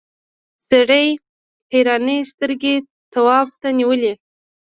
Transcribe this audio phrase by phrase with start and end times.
[0.69, 1.05] سړي
[1.71, 2.75] حیرانې سترګې
[3.13, 4.13] تواب ته نیولې.